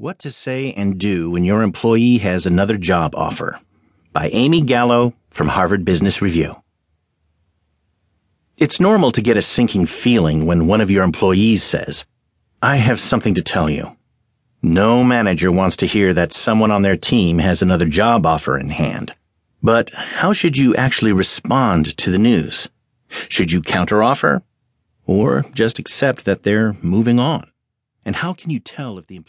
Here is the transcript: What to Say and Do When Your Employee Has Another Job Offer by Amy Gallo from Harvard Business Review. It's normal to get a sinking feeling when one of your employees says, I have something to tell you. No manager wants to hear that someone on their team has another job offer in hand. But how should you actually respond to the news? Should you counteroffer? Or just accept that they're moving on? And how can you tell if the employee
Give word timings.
What 0.00 0.20
to 0.20 0.30
Say 0.30 0.72
and 0.74 0.96
Do 0.96 1.28
When 1.28 1.42
Your 1.42 1.60
Employee 1.60 2.18
Has 2.18 2.46
Another 2.46 2.76
Job 2.76 3.16
Offer 3.16 3.58
by 4.12 4.28
Amy 4.28 4.60
Gallo 4.60 5.12
from 5.28 5.48
Harvard 5.48 5.84
Business 5.84 6.22
Review. 6.22 6.62
It's 8.56 8.78
normal 8.78 9.10
to 9.10 9.20
get 9.20 9.36
a 9.36 9.42
sinking 9.42 9.86
feeling 9.86 10.46
when 10.46 10.68
one 10.68 10.80
of 10.80 10.88
your 10.88 11.02
employees 11.02 11.64
says, 11.64 12.06
I 12.62 12.76
have 12.76 13.00
something 13.00 13.34
to 13.34 13.42
tell 13.42 13.68
you. 13.68 13.96
No 14.62 15.02
manager 15.02 15.50
wants 15.50 15.74
to 15.78 15.86
hear 15.86 16.14
that 16.14 16.32
someone 16.32 16.70
on 16.70 16.82
their 16.82 16.96
team 16.96 17.40
has 17.40 17.60
another 17.60 17.86
job 17.86 18.24
offer 18.24 18.56
in 18.56 18.68
hand. 18.68 19.16
But 19.64 19.90
how 19.92 20.32
should 20.32 20.56
you 20.56 20.76
actually 20.76 21.10
respond 21.10 21.96
to 21.96 22.12
the 22.12 22.18
news? 22.18 22.70
Should 23.28 23.50
you 23.50 23.60
counteroffer? 23.62 24.42
Or 25.06 25.44
just 25.54 25.80
accept 25.80 26.24
that 26.24 26.44
they're 26.44 26.74
moving 26.82 27.18
on? 27.18 27.50
And 28.04 28.16
how 28.16 28.32
can 28.32 28.48
you 28.48 28.58
tell 28.58 28.96
if 28.96 29.06
the 29.06 29.16
employee 29.16 29.26